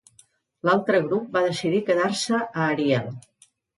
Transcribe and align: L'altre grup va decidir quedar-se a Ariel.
L'altre 0.69 1.01
grup 1.03 1.37
va 1.37 1.43
decidir 1.49 1.81
quedar-se 1.91 2.41
a 2.41 2.65
Ariel. 2.69 3.13